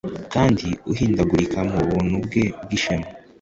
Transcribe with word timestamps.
Kandi 0.33 0.67
uhindagurika 0.91 1.59
mu 1.71 1.79
buntu 1.89 2.15
bwe 2.25 2.43
bwishema 2.63 3.07